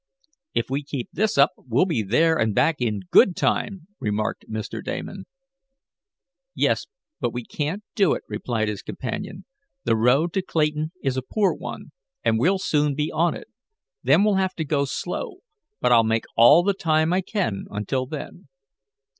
"If 0.55 0.71
we 0.71 0.81
keep 0.81 1.09
this 1.13 1.37
up 1.37 1.51
we'll 1.57 1.85
be 1.85 2.01
there 2.01 2.35
and 2.35 2.55
back 2.55 2.77
in 2.81 3.01
good 3.11 3.35
time," 3.35 3.85
remarked 3.99 4.45
Mr. 4.49 4.83
Damon. 4.83 5.25
"Yes, 6.55 6.87
but 7.19 7.31
we 7.31 7.45
can't 7.45 7.83
do 7.93 8.13
it," 8.15 8.23
replied 8.27 8.67
his 8.67 8.81
companion. 8.81 9.45
"The 9.83 9.95
road 9.95 10.33
to 10.33 10.41
Clayton 10.41 10.91
is 11.03 11.17
a 11.17 11.21
poor 11.21 11.53
one, 11.53 11.91
and 12.23 12.39
we'll 12.39 12.57
soon 12.57 12.95
be 12.95 13.11
on 13.11 13.35
it. 13.35 13.45
Then 14.01 14.23
we'll 14.23 14.37
have 14.41 14.55
to 14.55 14.65
go 14.65 14.85
slow. 14.85 15.41
But 15.79 15.91
I'll 15.91 16.03
make 16.03 16.25
all 16.35 16.63
the 16.63 16.73
time 16.73 17.13
I 17.13 17.21
can 17.21 17.65
until 17.69 18.07
then." 18.07 18.47